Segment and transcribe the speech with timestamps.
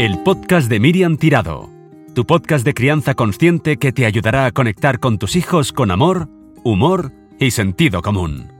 [0.00, 1.68] El podcast de Miriam Tirado,
[2.14, 6.26] tu podcast de crianza consciente que te ayudará a conectar con tus hijos con amor,
[6.64, 8.50] humor y sentido común.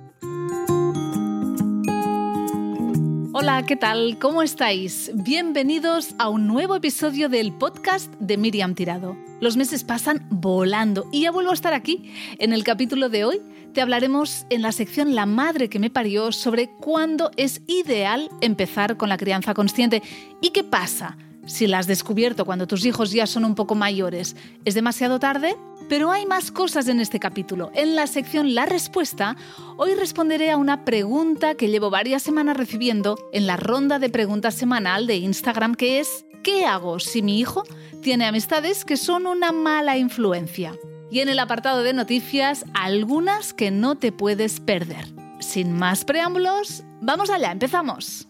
[3.33, 4.19] Hola, ¿qué tal?
[4.19, 5.13] ¿Cómo estáis?
[5.15, 9.17] Bienvenidos a un nuevo episodio del podcast de Miriam Tirado.
[9.41, 12.13] Los meses pasan volando y ya vuelvo a estar aquí.
[12.39, 13.41] En el capítulo de hoy
[13.73, 18.99] te hablaremos en la sección La madre que me parió sobre cuándo es ideal empezar
[18.99, 20.03] con la crianza consciente
[20.43, 21.17] y qué pasa
[21.51, 24.37] si la has descubierto cuando tus hijos ya son un poco mayores.
[24.65, 25.57] ¿Es demasiado tarde?
[25.89, 27.73] Pero hay más cosas en este capítulo.
[27.75, 29.37] En la sección La Respuesta,
[29.77, 34.55] hoy responderé a una pregunta que llevo varias semanas recibiendo en la ronda de preguntas
[34.55, 37.65] semanal de Instagram que es ¿qué hago si mi hijo
[38.01, 40.79] tiene amistades que son una mala influencia?
[41.11, 45.07] Y en el apartado de noticias, algunas que no te puedes perder.
[45.41, 48.29] Sin más preámbulos, vamos allá, empezamos.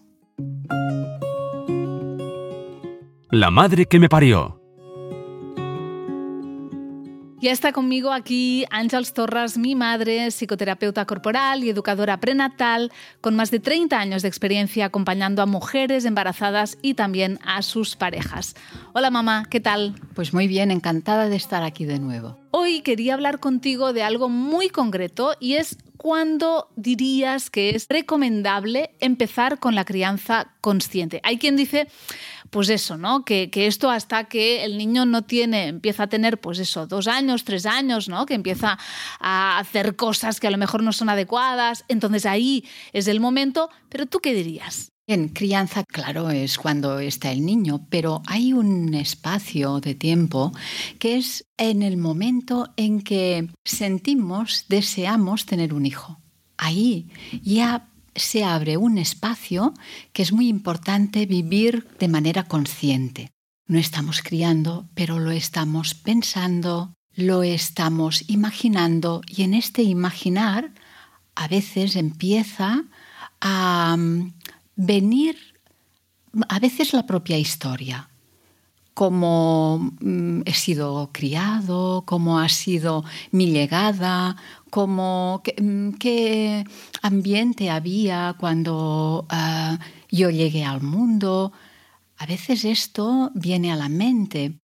[3.33, 4.61] La madre que me parió.
[7.41, 13.53] Ya está conmigo aquí Ángels Torres, mi madre, psicoterapeuta corporal y educadora prenatal, con más
[13.53, 18.57] de 30 años de experiencia acompañando a mujeres embarazadas y también a sus parejas.
[18.95, 19.95] Hola mamá, ¿qué tal?
[20.15, 22.40] Pues muy bien, encantada de estar aquí de nuevo.
[22.53, 28.91] Hoy quería hablar contigo de algo muy concreto y es cuándo dirías que es recomendable
[28.99, 31.21] empezar con la crianza consciente.
[31.23, 31.87] Hay quien dice
[32.51, 33.25] pues eso, ¿no?
[33.25, 37.45] Que, esto hasta que el niño no tiene, empieza a tener, pues eso, dos años,
[37.45, 38.27] tres años, ¿no?
[38.27, 38.77] Que empieza
[39.21, 41.85] a hacer cosas que a lo mejor no son adecuadas.
[41.87, 44.91] Entonces ahí es el momento, pero ¿tú qué dirías?
[45.11, 50.53] En crianza, claro, es cuando está el niño, pero hay un espacio de tiempo
[51.01, 56.21] que es en el momento en que sentimos, deseamos tener un hijo.
[56.57, 57.09] Ahí
[57.43, 59.75] ya se abre un espacio
[60.13, 63.33] que es muy importante vivir de manera consciente.
[63.67, 70.73] No estamos criando, pero lo estamos pensando, lo estamos imaginando y en este imaginar
[71.35, 72.85] a veces empieza
[73.41, 74.35] a mm,
[74.81, 75.37] venir
[76.49, 78.11] a veces la propia historia
[79.01, 84.37] cómo mm, he sido criado, cómo ha sido mi llegada,
[84.69, 86.65] cómo, mm, qué,
[87.01, 89.79] ambiente había cuando ah,
[90.11, 91.53] yo llegué al mundo.
[92.19, 94.59] A veces esto viene a la mente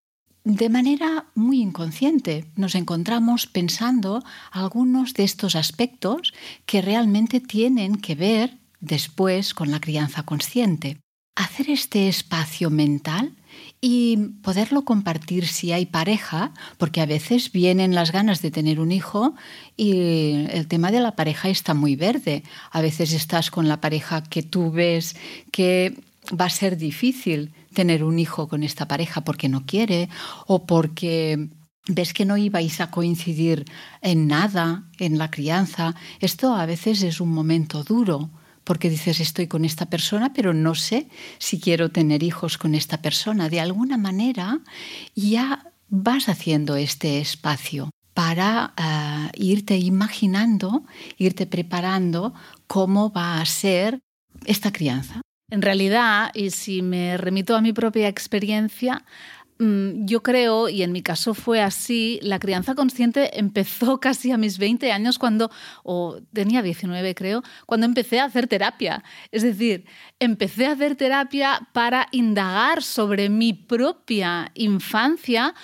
[0.45, 2.45] de manera muy inconsciente.
[2.57, 6.35] Nos encontramos pensando algunos de estos aspectos
[6.67, 10.99] que realmente tienen que ver después con la crianza consciente.
[11.35, 13.37] Hacer este espacio mental
[13.81, 18.91] y poderlo compartir si hay pareja, porque a veces vienen las ganas de tener un
[18.91, 19.35] hijo
[19.77, 22.43] y el tema de la pareja está muy verde.
[22.71, 25.17] A veces estás con la pareja que tú ves
[25.53, 26.01] que
[26.39, 30.09] va a ser difícil tener un hijo con esta pareja porque no quiere
[30.47, 31.51] o porque
[31.87, 33.65] ves que no ibais a coincidir
[34.01, 35.95] en nada, en la crianza.
[36.21, 38.31] Esto a veces es un momento duro
[38.67, 43.01] porque dices estoy con esta persona, pero no sé si quiero tener hijos con esta
[43.01, 43.49] persona.
[43.49, 44.59] De alguna manera
[45.15, 50.85] ya vas haciendo este espacio para eh, irte imaginando,
[51.17, 52.35] irte preparando
[52.67, 54.01] cómo va a ser
[54.47, 55.21] esta crianza.
[55.49, 59.05] En realidad, y si me remito a mi propia experiencia,
[59.59, 64.59] yo creo, y en mi caso fue así, la crianza consciente empezó casi a mis
[64.59, 65.51] 20 años cuando,
[65.83, 69.03] o tenía 19 creo, cuando empecé a hacer terapia.
[69.33, 69.87] Es decir,
[70.19, 75.55] empecé a hacer terapia para indagar sobre mi propia infancia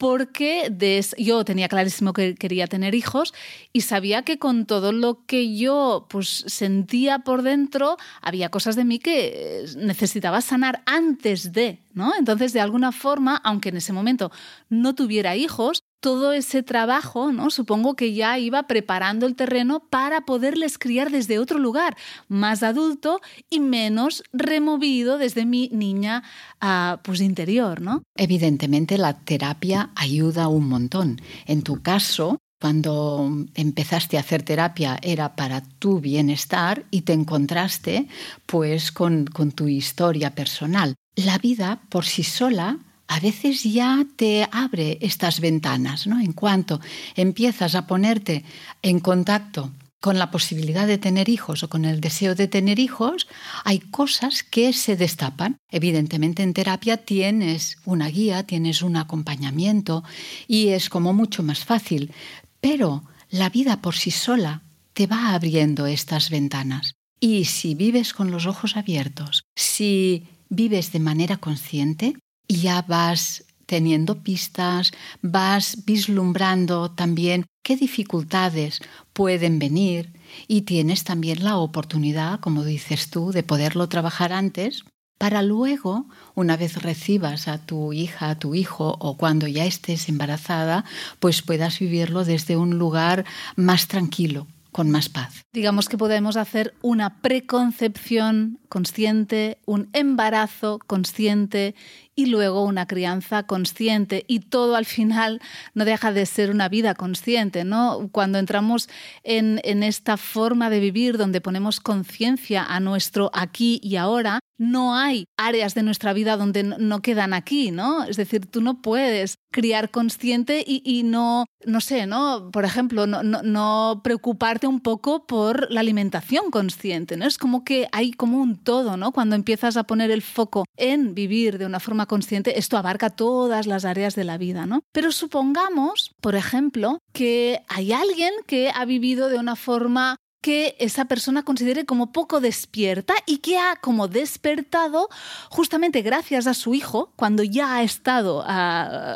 [0.00, 0.72] porque
[1.18, 3.34] yo tenía clarísimo que quería tener hijos
[3.70, 8.86] y sabía que con todo lo que yo pues, sentía por dentro había cosas de
[8.86, 12.14] mí que necesitaba sanar antes de, ¿no?
[12.18, 14.32] Entonces, de alguna forma, aunque en ese momento
[14.70, 17.50] no tuviera hijos, todo ese trabajo, ¿no?
[17.50, 21.96] Supongo que ya iba preparando el terreno para poderles criar desde otro lugar,
[22.28, 26.22] más adulto y menos removido desde mi niña
[26.62, 28.02] uh, pues interior, ¿no?
[28.16, 31.20] Evidentemente la terapia ayuda un montón.
[31.46, 38.06] En tu caso, cuando empezaste a hacer terapia era para tu bienestar y te encontraste
[38.46, 40.94] pues con, con tu historia personal.
[41.16, 42.78] La vida por sí sola
[43.10, 46.20] a veces ya te abre estas ventanas, ¿no?
[46.20, 46.80] En cuanto
[47.16, 48.44] empiezas a ponerte
[48.82, 53.26] en contacto con la posibilidad de tener hijos o con el deseo de tener hijos,
[53.64, 55.56] hay cosas que se destapan.
[55.72, 60.04] Evidentemente en terapia tienes una guía, tienes un acompañamiento
[60.46, 62.12] y es como mucho más fácil,
[62.60, 66.94] pero la vida por sí sola te va abriendo estas ventanas.
[67.18, 72.14] Y si vives con los ojos abiertos, si vives de manera consciente,
[72.54, 74.92] ya vas teniendo pistas,
[75.22, 78.80] vas vislumbrando también qué dificultades
[79.12, 80.12] pueden venir
[80.48, 84.84] y tienes también la oportunidad, como dices tú, de poderlo trabajar antes
[85.20, 90.08] para luego, una vez recibas a tu hija, a tu hijo o cuando ya estés
[90.08, 90.86] embarazada,
[91.18, 95.44] pues puedas vivirlo desde un lugar más tranquilo, con más paz.
[95.52, 101.74] Digamos que podemos hacer una preconcepción consciente, un embarazo consciente
[102.14, 105.42] y luego una crianza consciente y todo al final
[105.74, 108.08] no deja de ser una vida consciente, ¿no?
[108.12, 108.88] Cuando entramos
[109.22, 114.94] en, en esta forma de vivir donde ponemos conciencia a nuestro aquí y ahora, no
[114.94, 118.04] hay áreas de nuestra vida donde no quedan aquí, ¿no?
[118.04, 122.50] Es decir, tú no puedes criar consciente y, no, no sé, ¿no?
[122.52, 127.26] Por ejemplo, no, no, preocuparte un poco por la alimentación consciente, ¿no?
[127.26, 129.12] Es como que hay como un todo, ¿no?
[129.12, 133.66] Cuando empiezas a poner el foco en vivir de una forma consciente, esto abarca todas
[133.66, 134.82] las áreas de la vida, ¿no?
[134.92, 141.04] Pero supongamos, por ejemplo, que hay alguien que ha vivido de una forma que esa
[141.04, 145.08] persona considere como poco despierta y que ha como despertado
[145.50, 148.38] justamente gracias a su hijo cuando ya ha estado,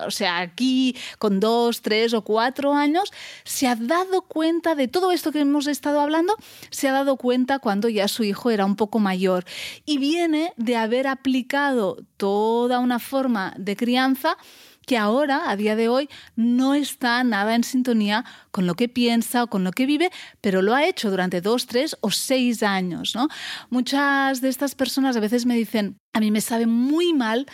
[0.07, 3.11] o sea, aquí con dos, tres o cuatro años,
[3.45, 6.37] se ha dado cuenta de todo esto que hemos estado hablando,
[6.71, 9.45] se ha dado cuenta cuando ya su hijo era un poco mayor.
[9.87, 14.37] Y viene de haber aplicado toda una forma de crianza
[14.87, 19.45] que ahora, a día de hoy, no está nada en sintonía con lo que piensa
[19.45, 20.11] o con lo que vive,
[20.41, 23.15] pero lo ha hecho durante dos, tres o seis años.
[23.15, 23.29] ¿no?
[23.71, 27.47] Muchas de estas personas a veces me dicen, a mí me sabe muy mal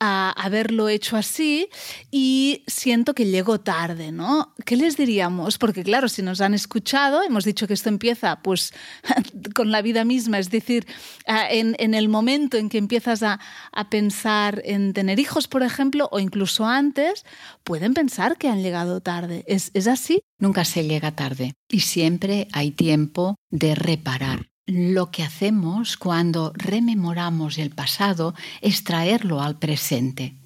[0.00, 1.68] a haberlo hecho así
[2.10, 4.54] y siento que llego tarde, ¿no?
[4.64, 5.58] ¿Qué les diríamos?
[5.58, 8.72] Porque claro, si nos han escuchado, hemos dicho que esto empieza pues
[9.54, 10.86] con la vida misma, es decir,
[11.26, 13.40] en, el momento en que empiezas a,
[13.72, 17.24] a, pensar en tener hijos, por ejemplo, o incluso antes,
[17.62, 19.44] pueden pensar que han llegado tarde.
[19.46, 20.20] ¿Es, es así?
[20.38, 24.53] Nunca se llega tarde y siempre hay tiempo de reparar.
[24.66, 30.36] Lo que hacemos cuando rememoramos el pasado es traerlo al presente.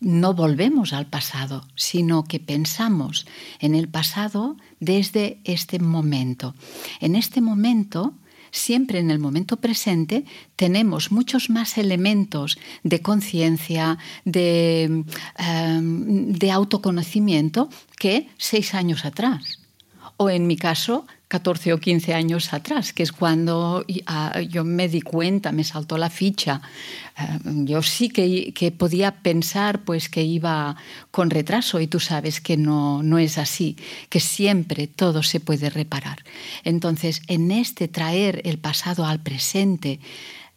[0.00, 3.26] No volvemos al pasado, sino que pensamos
[3.60, 6.54] en el pasado desde este momento.
[7.00, 8.12] En este momento,
[8.50, 10.26] siempre en el momento presente,
[10.56, 13.96] tenemos muchos más elementos de conciencia,
[14.26, 15.04] de,
[15.38, 19.60] em, autoconocimiento que seis años atrás.
[20.18, 24.86] O en mi caso, 14 o 15 años atrás, que es cuando ah, yo me
[24.88, 26.62] di cuenta, me saltó la ficha.
[27.18, 30.76] Eh, yo sí que, podía pensar pues que iba
[31.10, 33.76] con retraso y tú sabes que no, no es así,
[34.10, 36.18] que siempre todo se puede reparar.
[36.62, 39.98] Entonces, en este traer el pasado al presente,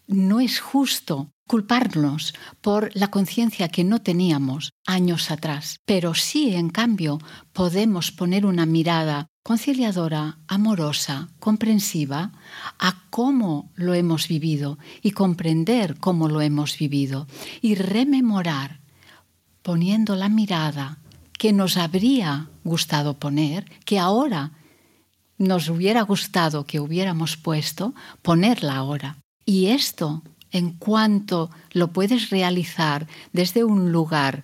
[0.05, 6.69] no es justo culparnos por la conciencia que no teníamos años atrás, pero sí, en
[6.69, 7.17] cambio,
[7.51, 12.33] podemos poner una mirada conciliadora, amorosa, comprensiva
[12.79, 17.27] a cómo lo hemos vivido y comprender cómo lo hemos vivido
[17.61, 18.81] y rememorar
[19.61, 20.97] poniendo la mirada
[21.39, 24.51] que nos habría gustado poner, que ahora
[25.37, 29.15] nos hubiera gustado que hubiéramos puesto, ponerla ahora.
[29.45, 34.43] Y esto, en cuanto lo puedes realizar desde un lugar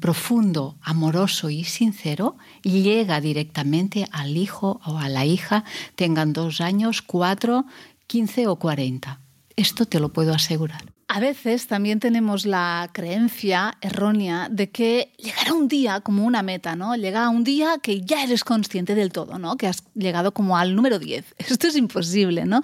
[0.00, 7.02] profundo, amoroso y sincero, llega directamente al hijo o a la hija, tengan dos años,
[7.02, 7.66] cuatro,
[8.06, 9.20] quince o cuarenta.
[9.56, 10.82] Esto te lo puedo asegurar.
[11.10, 16.76] A veces también tenemos la creencia errónea de que llegará un día como una meta,
[16.76, 16.94] ¿no?
[16.96, 19.56] Llega un día que ya eres consciente del todo, ¿no?
[19.56, 21.24] Que has llegado como al número 10.
[21.38, 22.60] Esto es imposible, ¿no?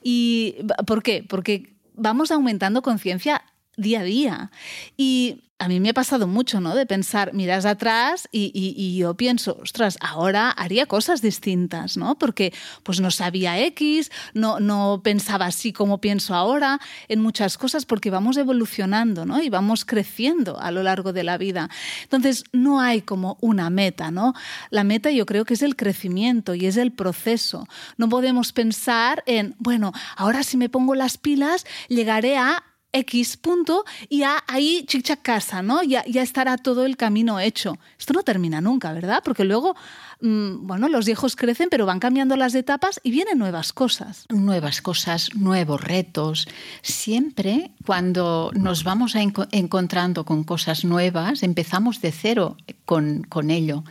[0.00, 1.24] ¿Y por qué?
[1.28, 3.42] Porque vamos aumentando conciencia
[3.78, 4.50] día a día.
[4.96, 6.74] Y a mí me ha pasado mucho, ¿no?
[6.76, 12.16] De pensar, miras atrás y, yo pienso, ostras, ahora haría cosas distintas, ¿no?
[12.16, 12.52] Porque
[12.84, 18.10] pues no sabía X, no, no pensaba así como pienso ahora en muchas cosas, porque
[18.10, 19.42] vamos evolucionando, ¿no?
[19.42, 21.68] Y vamos creciendo a lo largo de la vida.
[22.04, 24.34] Entonces, no hay como una meta, ¿no?
[24.70, 27.66] La meta yo creo que es el crecimiento y es el proceso.
[27.96, 33.84] No podemos pensar en, bueno, ahora si me pongo las pilas, llegaré a X punto
[34.08, 35.82] y ahí chicha casa, ¿no?
[35.82, 37.78] Ya, ya estará todo el camino hecho.
[37.98, 39.22] Esto no termina nunca, ¿verdad?
[39.24, 39.76] Porque luego,
[40.20, 44.24] mm, bueno, los hijos crecen, pero van cambiando las etapas y vienen nuevas cosas.
[44.30, 46.48] Nuevas cosas, nuevos retos.
[46.82, 53.84] Siempre cuando nos vamos encontrando con cosas nuevas, empezamos de cero con, con ello.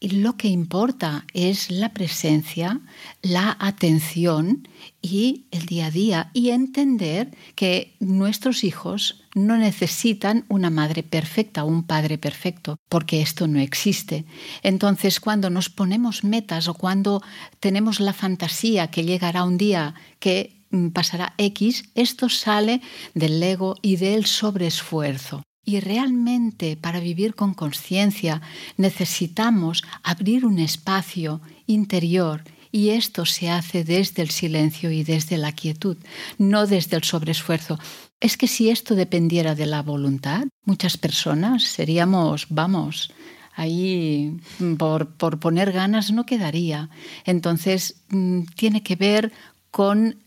[0.00, 2.80] Lo que importa es la presencia,
[3.22, 4.68] la atención
[5.00, 11.64] y el día a día y entender que nuestros hijos no necesitan una madre perfecta,
[11.64, 14.26] un padre perfecto, porque esto no existe.
[14.62, 17.22] Entonces, cuando nos ponemos metas o cuando
[17.58, 22.82] tenemos la fantasía que llegará un día que mm, pasará X, esto sale
[23.14, 25.42] del ego y del sobreesfuerzo.
[25.66, 28.40] Y realmente para vivir con conciencia
[28.76, 35.50] necesitamos abrir un espacio interior y esto se hace desde el silencio y desde la
[35.52, 35.96] quietud,
[36.38, 37.78] no desde el sobreesfuerzo.
[38.20, 43.12] Es que si esto dependiera de la voluntad, muchas personas seríamos, vamos,
[43.54, 44.38] ahí
[44.78, 46.90] por, por poner ganas no quedaría.
[47.24, 49.32] Entonces mm, tiene que ver
[49.72, 50.22] con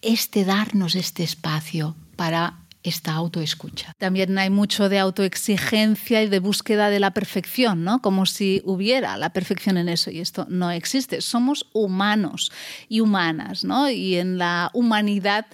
[0.00, 3.94] este darnos este espacio para esta autoescucha.
[3.98, 8.00] También hay mucho de autoexigencia y de búsqueda de la perfección, ¿no?
[8.00, 11.20] Como si hubiera la perfección en eso y esto no existe.
[11.20, 12.52] Somos humanos
[12.88, 13.90] y humanas, ¿no?
[13.90, 15.46] Y en la humanidad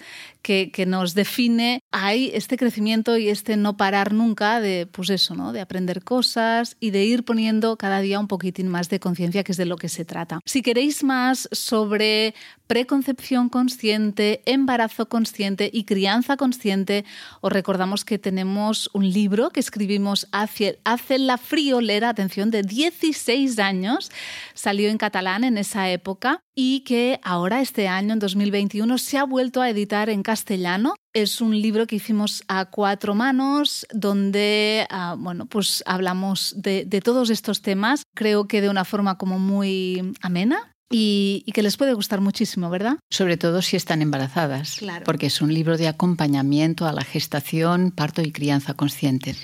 [0.44, 5.54] que, nos define, hay este crecimiento y este no parar nunca de, pues eso, ¿no?
[5.54, 9.52] de aprender cosas y de ir poniendo cada día un poquitín más de conciencia, que
[9.52, 10.40] es de lo que se trata.
[10.44, 12.34] Si queréis más sobre
[12.66, 17.06] preconcepción consciente, embarazo consciente y crianza consciente,
[17.40, 23.58] os recordamos que tenemos un libro que escribimos hace, hace la friolera, atención, de 16
[23.58, 24.10] años,
[24.52, 29.25] salió en catalán en esa época y que ahora este año, en 2021, se ha
[29.25, 30.94] vuelto a editar en castellano.
[31.12, 37.00] Es un libro que hicimos a cuatro manos, donde ah, bueno, pues hablamos de, de
[37.00, 41.92] todos estos temas, creo que de una forma como muy amena, y, que les puede
[41.94, 42.99] gustar muchísimo, ¿verdad?
[43.11, 48.23] Sobre todo si están embarazadas, porque es un libro de acompañamiento a la gestación, parto
[48.23, 49.34] y crianza consciente.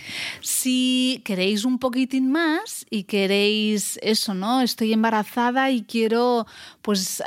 [0.43, 4.61] Si queréis un poquitín más y queréis eso, ¿no?
[4.61, 6.47] Estoy embarazada y quiero
[6.83, 7.23] pues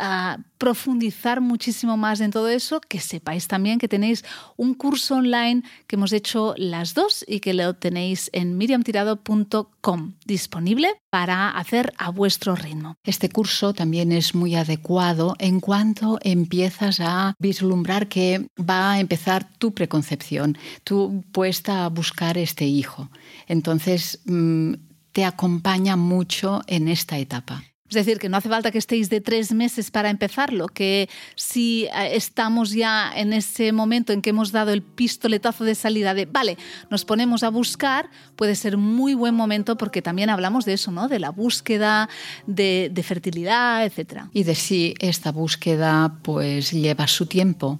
[0.58, 4.24] profundizar muchísimo más en todo eso, que sepáis también que tenéis
[4.58, 10.96] un curso online que hemos hecho las dos y que lo tenéis en miriamtirado.com disponible
[11.10, 12.96] para hacer a vuestro ritmo.
[13.04, 19.50] Este curso también es muy adecuado en cuanto empiezas a vislumbrar que va a empezar
[19.58, 23.10] tu preconcepción, tu puesta a buscar este hijo.
[23.48, 24.74] Entonces, mm,
[25.12, 27.64] te acompaña mucho en esta etapa.
[27.96, 31.86] Es decir, que no hace falta que estéis de tres meses para empezarlo, que si
[31.86, 36.26] eh, estamos ya en ese momento en que hemos dado el pistoletazo de salida de,
[36.26, 36.58] vale,
[36.90, 41.08] nos ponemos a buscar, puede ser muy buen momento porque también hablamos de eso, ¿no?
[41.08, 42.10] De la búsqueda,
[42.48, 44.24] de, de fertilidad, etc.
[44.34, 47.80] Y de si esta búsqueda pues lleva su tiempo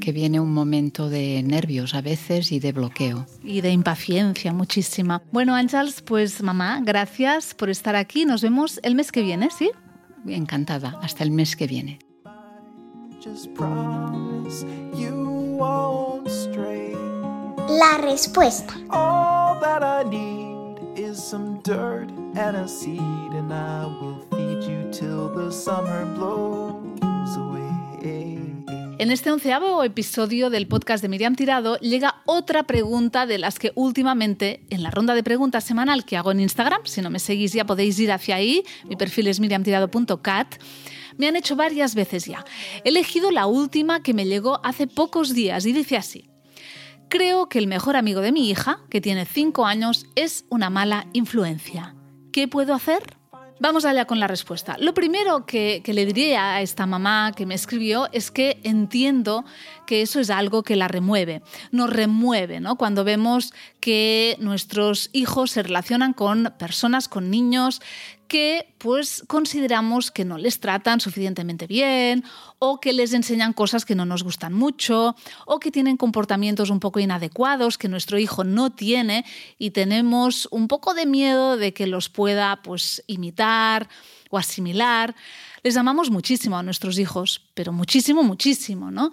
[0.00, 3.26] que viene un momento de nervios a veces y de bloqueo.
[3.42, 5.22] Y de impaciencia muchísima.
[5.32, 8.24] Bueno, Ángels, pues mamá, gracias por estar aquí.
[8.24, 9.70] Nos vemos el mes que viene, ¿sí?
[10.26, 11.98] Encantada, hasta el mes que viene.
[17.68, 18.74] La respuesta.
[28.98, 33.72] En este onceavo episodio del podcast de Miriam Tirado llega otra pregunta de las que
[33.74, 37.52] últimamente en la ronda de preguntas semanal que hago en Instagram, si no me seguís
[37.52, 40.54] ya podéis ir hacia ahí, mi perfil es miriamtirado.cat,
[41.18, 42.42] me han hecho varias veces ya.
[42.84, 46.30] He elegido la última que me llegó hace pocos días y dice así.
[47.10, 51.06] Creo que el mejor amigo de mi hija, que tiene 5 años, es una mala
[51.12, 51.94] influencia.
[52.32, 53.15] ¿Qué puedo hacer?
[53.58, 54.76] Vamos allá con la respuesta.
[54.78, 59.46] Lo primero que, le diría a esta mamá que me escribió es que entiendo
[59.86, 62.76] que eso es algo que la remueve, nos remueve, ¿no?
[62.76, 67.80] Cuando vemos que nuestros hijos se relacionan con personas, con niños
[68.26, 72.24] que pues consideramos que no les tratan suficientemente bien
[72.58, 75.16] o que les enseñan cosas que no nos gustan mucho
[75.46, 79.24] o que tienen comportamientos un poco inadecuados que nuestro hijo no tiene
[79.58, 83.88] y tenemos un poco de miedo de que los pueda pues imitar
[84.30, 85.14] o asimilar.
[85.62, 89.10] Les amamos muchísimo a nuestros hijos, pero muchísimo, muchísimo, ¿no?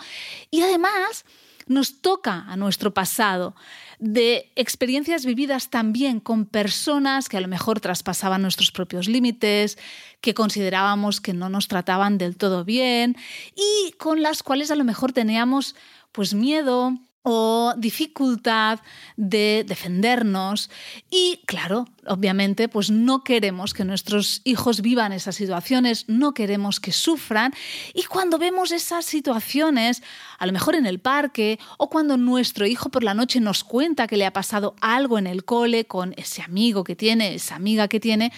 [0.51, 1.25] Y además
[1.67, 3.55] nos toca a nuestro pasado
[3.99, 9.77] de experiencias vividas también con personas que a lo mejor traspasaban nuestros propios límites,
[10.21, 13.15] que considerábamos que no nos trataban del todo bien
[13.55, 15.75] y con las cuales a lo mejor teníamos
[16.11, 18.81] pues miedo o dificultad
[19.15, 20.69] de defendernos
[21.09, 26.91] y claro, obviamente pues no queremos que nuestros hijos vivan esas situaciones, no queremos que
[26.91, 27.53] sufran
[27.93, 30.03] y cuando vemos esas situaciones,
[30.37, 34.05] a lo mejor en el parque o cuando nuestro hijo por la noche nos cuenta
[34.07, 37.87] que le ha pasado algo en el cole con ese amigo que tiene, esa amiga
[37.87, 38.33] que tiene,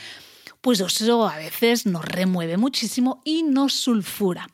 [0.62, 4.48] pues eso a veces nos remueve muchísimo y nos sulfura.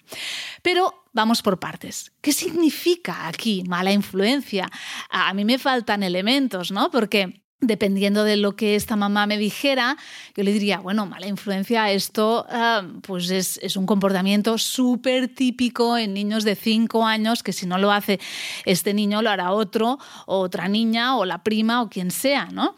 [0.61, 2.11] Pero vamos por partes.
[2.21, 4.69] ¿Qué significa aquí mala influencia?
[5.09, 6.89] A mí me faltan elementos, ¿no?
[6.91, 9.95] Porque dependiendo de lo que esta mamá me dijera,
[10.35, 15.95] yo le diría, bueno, mala influencia, esto ah, pues es, es, un comportamiento súper típico
[15.95, 18.19] en niños de 5 años, que si no lo hace
[18.65, 22.75] este niño, lo hará otro, o otra niña, o la prima, o quien sea, ¿no?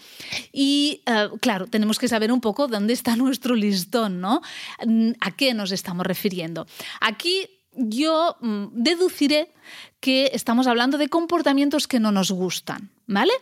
[0.51, 4.41] Y ah, claro, tenemos que saber un poco dónde está nuestro listón, ¿no?
[5.21, 6.67] ¿A qué nos estamos refiriendo?
[6.99, 9.51] Aquí yo mm, deduciré
[9.99, 13.33] que estamos hablando de comportamientos que no nos gustan, ¿vale?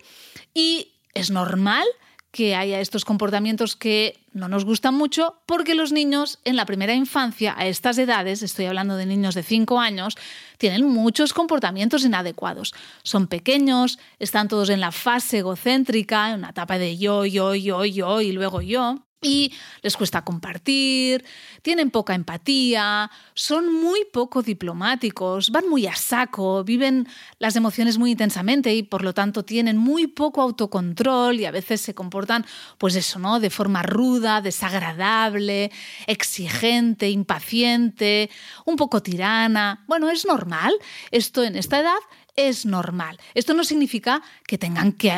[0.54, 1.86] Y es normal
[2.32, 6.94] que haya estos comportamientos que no nos gustan mucho porque los niños en la primera
[6.94, 10.18] infancia, a estas edades, estoy hablando de niños de 5 años,
[10.58, 12.74] tienen muchos comportamientos inadecuados.
[13.04, 17.84] Son pequeños, están todos en la fase egocéntrica, en una etapa de yo, yo, yo,
[17.84, 21.24] yo y luego yo y les cuesta compartir,
[21.62, 28.12] tienen poca empatía, son muy poco diplomáticos, van muy a saco, viven las emociones muy
[28.12, 32.46] intensamente y por lo tanto tienen muy poco autocontrol y a veces se comportan
[32.80, 33.40] pues eso, ¿no?
[33.40, 35.72] de forma ruda, desagradable,
[36.08, 38.32] exigente, impaciente,
[38.66, 39.84] un poco tirana.
[39.88, 40.74] Bueno, es normal.
[41.12, 42.00] Esto en esta edad
[42.36, 43.18] es normal.
[43.34, 45.12] Esto no significa que, tengan que,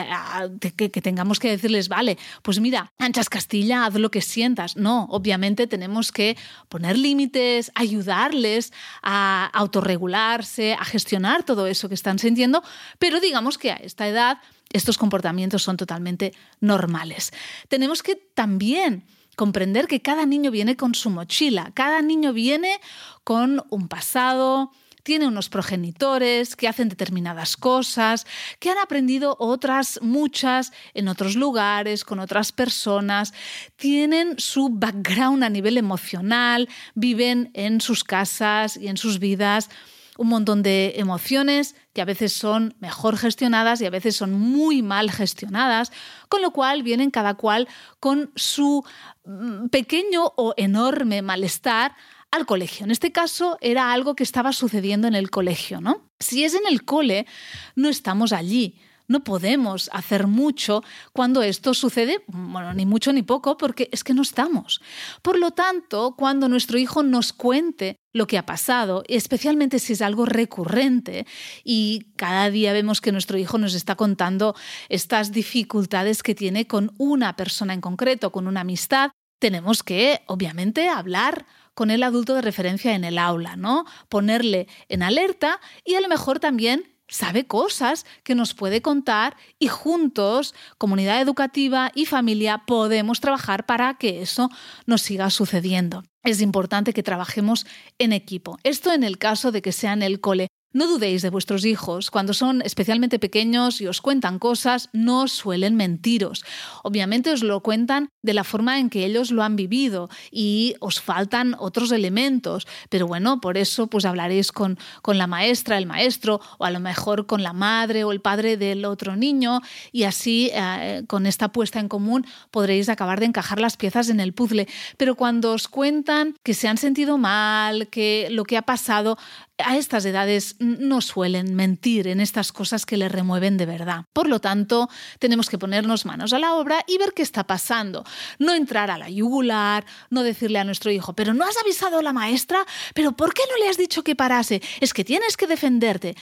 [0.76, 4.78] que, tengamos que decirles, vale, pues mira, anchas Castilla, haz lo que sientas.
[4.78, 6.38] No, obviamente tenemos que
[6.70, 12.64] poner límites, ayudarles a autorregularse, a gestionar todo eso que están sintiendo,
[13.00, 14.40] pero digamos que a esta edad
[14.72, 17.32] estos comportamientos son totalmente normales.
[17.70, 19.06] Tenemos que también
[19.36, 22.80] comprender que cada niño viene con su mochila, cada niño viene
[23.24, 24.72] con un pasado,
[25.04, 28.26] tiene unos progenitores que hacen determinadas cosas,
[28.60, 33.34] que han aprendido otras muchas en otros lugares, con otras personas,
[33.76, 39.70] tienen su background a nivel emocional, viven en sus casas y en sus vidas
[40.18, 44.82] un montón de emociones que a veces son mejor gestionadas y a veces son muy
[44.82, 45.92] mal gestionadas,
[46.30, 47.68] con lo cual vienen cada cual
[48.00, 48.84] con su
[49.26, 51.96] mm, pequeño o enorme malestar
[52.34, 52.84] al colegio.
[52.84, 56.10] En este caso era algo que estaba sucediendo en el colegio, ¿no?
[56.20, 57.28] Si es en el cole,
[57.76, 58.80] no estamos allí.
[59.08, 64.16] No podemos hacer mucho cuando esto sucede, bueno, ni mucho ni poco, porque es que
[64.16, 64.82] no estamos.
[65.22, 70.02] Por lo tanto, cuando nuestro hijo nos cuente lo que ha pasado, especialmente si es
[70.02, 71.28] algo recurrente
[71.64, 74.56] y cada día vemos que nuestro hijo nos está contando
[74.90, 79.12] estas dificultades que tiene con una persona en concreto, con una amistad,
[79.44, 83.86] tenemos que, obviamente, hablar con el adulto de referencia en el aula, ¿no?
[84.10, 89.68] Ponerle en alerta y a lo mejor también sabe cosas que nos puede contar y
[89.68, 94.50] juntos, comunidad educativa y familia, podemos trabajar para que eso
[94.86, 96.04] nos siga sucediendo.
[96.24, 97.66] Es importante que trabajemos
[98.00, 98.58] en equipo.
[98.64, 100.48] Esto en el caso de que sea en el cole.
[100.74, 102.10] No dudéis de vuestros hijos.
[102.10, 106.44] Cuando son especialmente pequeños y os cuentan cosas, no suelen mentiros.
[106.82, 111.00] Obviamente os lo cuentan de la forma en que ellos lo han vivido y os
[111.00, 112.66] faltan otros elementos.
[112.90, 116.80] Pero bueno, por eso pues hablaréis con, con la maestra, el maestro, o a lo
[116.80, 121.52] mejor con la madre o el padre del otro niño y así eh, con esta
[121.52, 124.68] puesta en común podréis acabar de encajar las piezas en el puzzle.
[124.98, 129.20] Pero cuando os cuentan que se han sentido mal, que lo que ha pasado,
[129.58, 134.06] a estas edades no suelen mentir en estas cosas que les remueven de verdad.
[134.12, 134.90] Por lo tanto,
[135.20, 138.04] tenemos que ponernos manos a la obra y ver qué está pasando.
[138.40, 142.04] No entrar a la yugular, no decirle a nuestro hijo, pero no has avisado a
[142.04, 144.62] la maestra, pero ¿por qué no le has dicho que parase?
[144.80, 146.16] Es que tienes que defenderte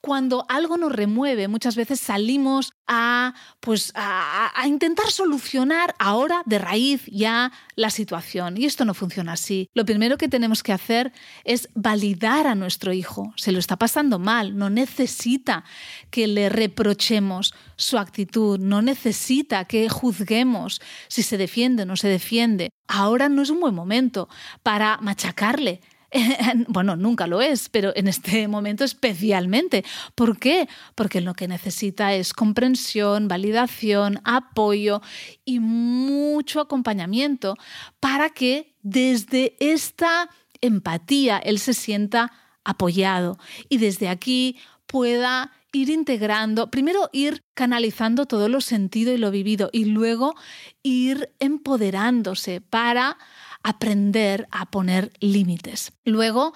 [0.00, 7.02] cuando algo nos remueve, muchas veces salimos a, pues, a, intentar solucionar ahora de raíz
[7.06, 8.56] ya la situación.
[8.56, 9.68] Y esto no funciona así.
[9.74, 11.12] Lo primero que tenemos que hacer
[11.44, 13.32] es validar a nuestro hijo.
[13.36, 15.64] Se lo está pasando mal, no necesita
[16.10, 22.08] que le reprochemos su actitud, no necesita que juzguemos si se defiende o no se
[22.08, 22.70] defiende.
[22.86, 24.28] Ahora no es un buen momento
[24.62, 25.80] para machacarle
[26.68, 29.84] bueno, nunca lo es, pero en este momento especialmente.
[30.14, 30.68] ¿Por qué?
[30.94, 35.02] Porque lo que necesita es comprensión, validación, apoyo
[35.44, 37.56] y mucho acompañamiento
[38.00, 42.32] para que desde esta empatía él se sienta
[42.64, 49.30] apoyado y desde aquí pueda ir integrando, primero ir canalizando todo lo sentido y lo
[49.30, 50.34] vivido y luego
[50.82, 53.18] ir empoderándose para
[53.62, 55.92] aprender a poner límites.
[56.04, 56.52] Luego,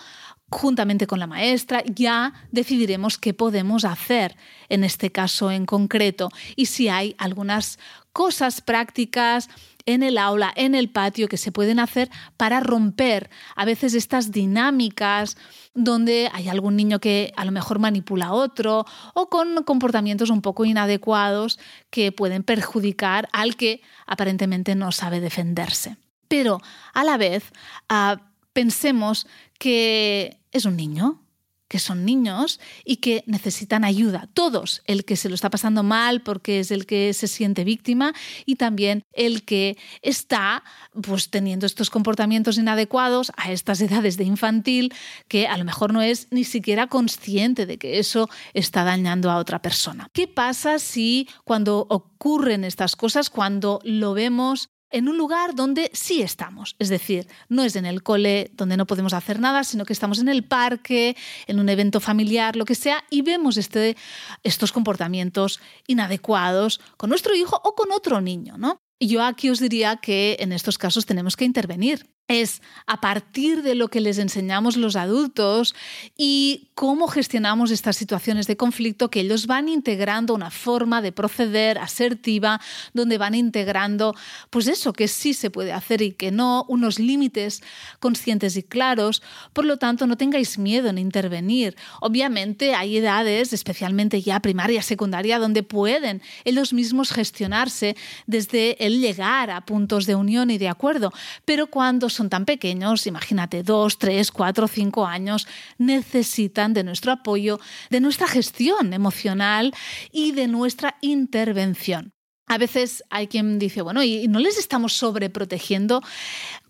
[0.53, 4.37] juntamente con la maestra, ya decidiremos qué podemos hacer
[4.69, 7.79] en este caso en concreto y si hay algunas
[8.12, 9.49] cosas prácticas
[9.87, 14.31] en el aula, en el patio, que se pueden hacer para romper a veces estas
[14.31, 15.37] dinámicas
[15.75, 18.85] donde hay algún niño que a lo mejor manipula a otro
[19.15, 21.59] o con comportamientos un poco inadecuados
[21.91, 25.97] que pueden perjudicar al que aparentemente no sabe defenderse.
[26.33, 26.62] Pero
[26.95, 27.53] a la vez
[27.90, 28.23] ah,
[28.55, 29.27] pensemos
[29.59, 31.21] que es un niño,
[31.68, 34.31] que son niños y que necesitan ayuda.
[34.33, 38.14] Todos, el que se lo está pasando mal porque es el que se siente víctima
[38.47, 40.64] y también el que está
[41.03, 44.95] pues teniendo estos comportamientos inadecuados a estas edades de infantil
[45.29, 49.37] que a lo mejor no es ni siquiera consciente de que eso está dañando a
[49.37, 50.09] otra persona.
[50.14, 56.22] ¿Qué pasa si cuando ocurren estas cosas, cuando lo vemos en un lugar donde sí
[56.22, 56.76] estamos.
[56.78, 60.18] Es decir, no es en el cole donde no podemos hacer nada, sino que estamos
[60.18, 63.96] en el parque, en un evento familiar, lo que sea, y vemos este,
[64.42, 68.57] estos comportamientos inadecuados con nuestro hijo o con otro niño.
[68.59, 68.78] ¿no?
[69.07, 72.07] yo aquí os diría que en estos casos tenemos que intervenir
[72.40, 75.75] es a partir de lo que les enseñamos los adultos
[76.16, 81.79] y cómo gestionamos estas situaciones de conflicto que ellos van integrando una forma de proceder
[81.79, 82.61] asertiva,
[82.92, 84.14] donde van integrando,
[84.51, 87.62] pues eso, que sí se puede hacer y que no, unos límites
[88.01, 89.23] conscientes y claros.
[89.53, 91.77] Por lo tanto, no tengáis miedo en intervenir.
[92.01, 99.51] Obviamente hay edades, especialmente ya primaria, secundaria, donde pueden ellos mismos gestionarse desde el llegar
[99.51, 101.12] a puntos de unión y de acuerdo,
[101.45, 105.47] pero cuando son tan pequeños, imagínate, dos, tres, cuatro, cinco años,
[105.79, 109.75] necesitan de nuestro apoyo, de nuestra gestión emocional
[110.11, 112.13] y de nuestra intervención.
[112.47, 116.03] A veces hay quien dice, bueno, ¿y no les estamos sobreprotegiendo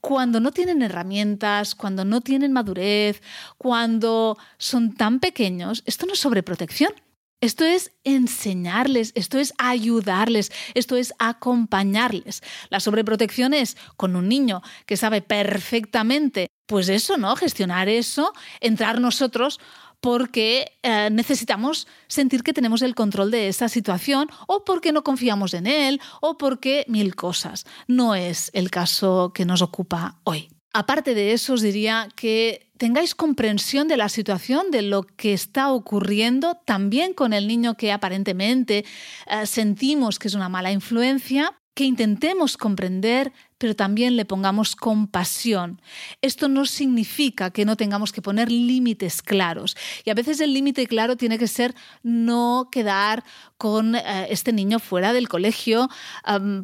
[0.00, 3.20] cuando no tienen herramientas, cuando no tienen madurez,
[3.58, 5.82] cuando son tan pequeños?
[5.86, 6.92] Esto no es sobreprotección.
[7.42, 12.40] Esto es enseñarles, esto es ayudarles, esto es acompañarles.
[12.70, 17.34] La sobreprotección es con un niño que sabe perfectamente, pues eso, ¿no?
[17.34, 19.58] Gestionar eso, entrar nosotros
[19.98, 25.52] porque eh, necesitamos sentir que tenemos el control de esa situación o porque no confiamos
[25.54, 27.66] en él o porque mil cosas.
[27.88, 30.48] No es el caso que nos ocupa hoy.
[30.74, 35.70] Aparte de eso, os diría que tengáis comprensión de la situación, de lo que está
[35.70, 38.84] ocurriendo, también con el niño que aparentemente
[39.26, 45.80] eh, sentimos que es una mala influencia, que intentemos comprender, pero también le pongamos compasión.
[46.20, 49.76] Esto no significa que no tengamos que poner límites claros.
[50.04, 53.24] Y a veces el límite claro tiene que ser no quedar
[53.56, 55.88] con eh, este niño fuera del colegio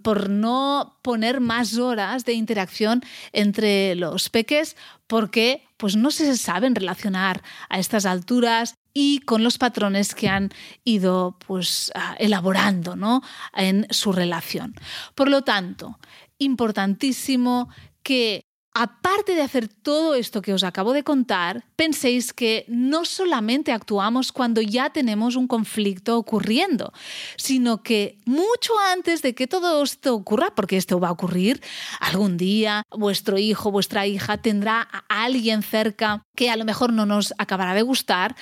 [0.03, 6.75] por no poner más horas de interacción entre los peques porque pues no se saben
[6.75, 10.51] relacionar a estas alturas y con los patrones que han
[10.85, 13.23] ido pues, elaborando ¿no?
[13.55, 14.75] en su relación.
[15.15, 15.99] Por lo tanto,
[16.39, 17.71] importantísimo
[18.03, 18.43] que
[18.75, 24.31] aparte de hacer todo esto que os acabo de contar, penséis que no solamente actuamos
[24.31, 26.93] cuando ya tenemos un conflicto ocurriendo,
[27.37, 31.61] sino que mucho antes de que todo esto ocurra, porque esto va a ocurrir
[32.01, 37.07] algún día, vuestro hijo, vuestra hija tendrá a alguien cerca que a lo mejor no
[37.07, 38.37] nos acabará de gustar,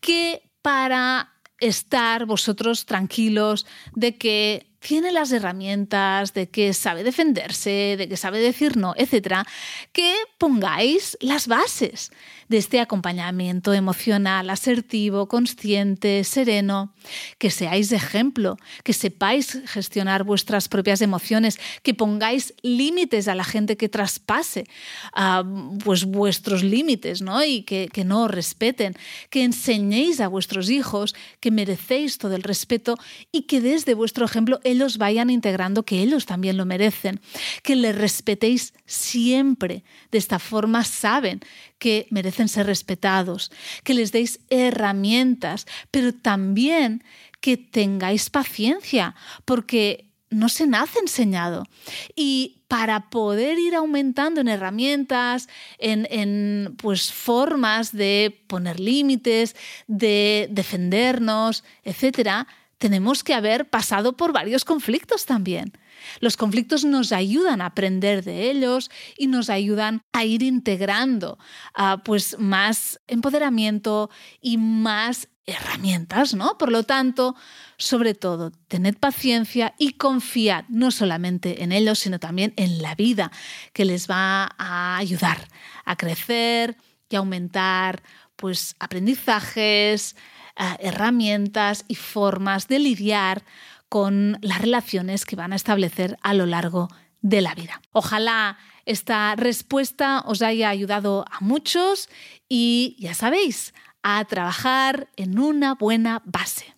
[0.00, 8.08] que para estar vosotros tranquilos de que tiene las herramientas, de que sabe defenderse, de
[8.08, 9.46] que sabe decir no, etcétera,
[9.92, 12.10] que pongáis las bases
[12.50, 16.92] de este acompañamiento emocional asertivo, consciente, sereno,
[17.38, 23.76] que seáis ejemplo, que sepáis gestionar vuestras propias emociones, que pongáis límites a la gente
[23.76, 24.66] que traspase
[25.14, 25.44] ah,
[25.84, 27.44] pues vuestros límites ¿no?
[27.44, 28.96] y que, que no os respeten,
[29.30, 32.96] que enseñéis a vuestros hijos que merecéis todo el respeto
[33.30, 37.20] y que desde vuestro ejemplo ellos vayan integrando que ellos también lo merecen,
[37.62, 39.84] que les respetéis siempre.
[40.10, 41.40] De esta forma saben
[41.78, 43.50] que merecen ser respetados,
[43.84, 47.04] que les deis herramientas, pero también
[47.40, 51.66] que tengáis paciencia, porque no se nace enseñado.
[52.14, 55.48] Y para poder ir aumentando en herramientas,
[55.78, 59.56] en, en pues, formas de poner límites,
[59.88, 62.46] de defendernos, etc.,
[62.78, 65.72] tenemos que haber pasado por varios conflictos también.
[66.20, 71.38] Los conflictos nos ayudan a aprender de ellos y nos ayudan a ir integrando
[71.74, 74.10] ah, pues más empoderamiento
[74.40, 76.56] y más herramientas, ¿no?
[76.58, 77.34] Por lo tanto,
[77.76, 83.30] sobre todo, tened paciencia y confiad no solamente en ellos, sino también en la vida
[83.72, 85.48] que les va a ayudar
[85.84, 86.76] a crecer
[87.08, 88.02] y aumentar
[88.36, 90.16] pues aprendizajes,
[90.56, 93.44] ah, herramientas y formas de lidiar
[93.90, 96.88] con las relaciones que van a establecer a lo largo
[97.20, 97.82] de la vida.
[97.92, 102.08] Ojalá esta respuesta os haya ayudado a muchos
[102.48, 106.74] y ya sabéis, a trabajar en una buena base.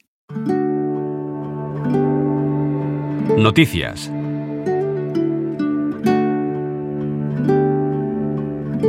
[3.36, 4.10] Noticias.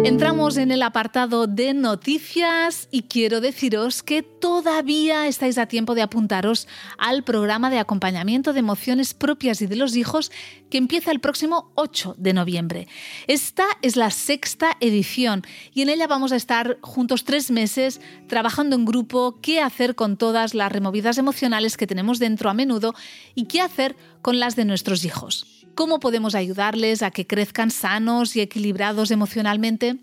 [0.01, 6.01] Entramos en el apartado de noticias y quiero deciros que todavía estáis a tiempo de
[6.01, 10.31] apuntaros al programa de acompañamiento de emociones propias y de los hijos
[10.69, 12.87] que empieza el próximo 8 de noviembre.
[13.27, 18.75] Esta es la sexta edición y en ella vamos a estar juntos tres meses trabajando
[18.75, 22.93] en grupo qué hacer con todas las removidas emocionales que tenemos dentro a menudo
[23.35, 25.62] y qué hacer con las de nuestros hijos.
[25.75, 29.97] ¿Cómo podemos ayudarles a que crezcan sanos y equilibrados emocionalmente?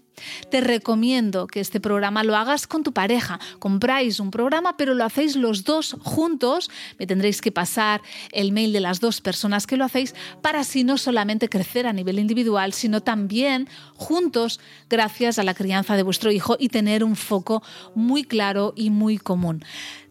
[0.51, 3.39] Te recomiendo que este programa lo hagas con tu pareja.
[3.61, 6.71] Compráis un programa, pero lo hacéis los dos juntos.
[6.99, 8.03] Me tendréis que pasar
[8.33, 11.93] el mail de las dos personas que lo hacéis para así no solamente crecer a
[11.93, 17.15] nivel individual, sino también juntos gracias a la crianza de vuestro hijo y tener un
[17.15, 17.63] foco
[17.95, 19.65] muy claro y muy común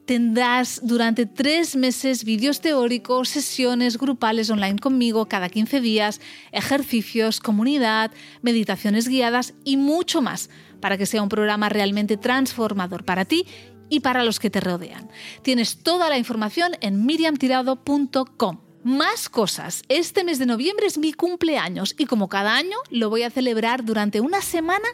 [0.10, 6.20] tendrás durante tres meses vídeos teóricos, sesiones grupales online conmigo cada 15 días,
[6.52, 8.10] ejercicios, comunidad,
[8.42, 10.50] meditaciones guiadas y mucho más
[10.82, 13.46] para que sea un programa realmente transformador para ti
[13.88, 15.12] y para los que te rodean.
[15.44, 18.69] Tienes toda la información en miriamtirado.com.
[18.84, 19.84] Más cosas.
[19.90, 23.84] Este mes de noviembre es mi cumpleaños y como cada año lo voy a celebrar
[23.84, 24.88] durante una semana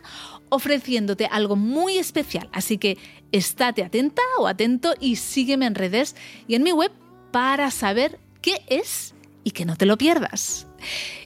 [0.50, 2.50] ofreciéndote algo muy especial.
[2.52, 2.98] Así que
[3.32, 6.16] estate atenta o atento y sígueme en redes
[6.48, 6.92] y en mi web
[7.32, 10.66] para saber qué es y que no te lo pierdas.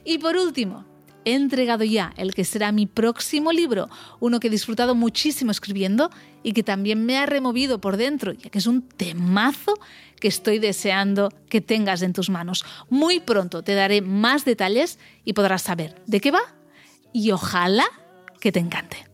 [0.04, 0.84] Y por último,
[1.24, 3.88] he entregado ya el que será mi próximo libro,
[4.20, 6.10] uno que he disfrutado muchísimo escribiendo
[6.42, 9.78] y que también me ha removido por dentro, ya que es un temazo
[10.20, 12.64] que estoy deseando que tengas en tus manos.
[12.88, 16.42] Muy pronto te daré más detalles y podrás saber de qué va
[17.12, 17.86] y ojalá
[18.38, 19.08] que te encante.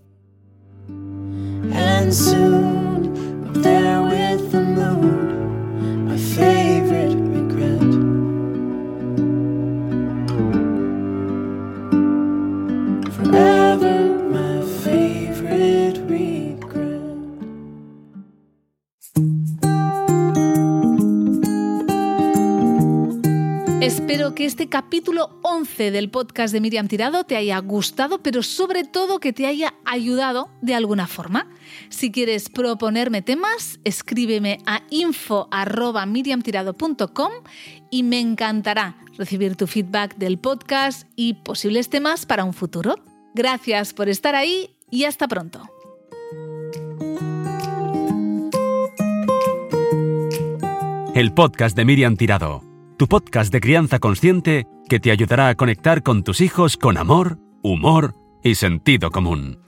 [23.87, 28.83] Espero que este capítulo 11 del podcast de Miriam Tirado te haya gustado, pero sobre
[28.83, 31.47] todo que te haya ayudado de alguna forma.
[31.89, 37.31] Si quieres proponerme temas, escríbeme a info.miriamtirado.com
[37.89, 42.97] y me encantará recibir tu feedback del podcast y posibles temas para un futuro.
[43.37, 45.63] Gracias por estar ahí y hasta pronto.
[51.15, 52.66] El podcast de Miriam Tirado
[52.97, 57.39] tu podcast de crianza consciente que te ayudará a conectar con tus hijos con amor,
[57.63, 59.59] humor y sentido común.